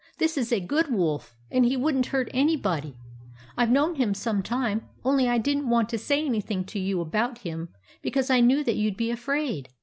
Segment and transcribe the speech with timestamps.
[0.17, 2.97] "This is a good wolf, and he would n't hurt any body.
[3.55, 6.79] I 've known him some time, only I did n't want to say anything to
[6.79, 7.69] you about him,
[8.01, 9.69] because I knew that you 'd be afraid.